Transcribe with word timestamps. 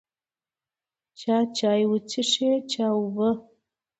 چا 1.19 1.35
چای 1.57 1.83
وڅښو، 1.89 2.49
چا 2.71 2.85
اوبه. 2.97 3.29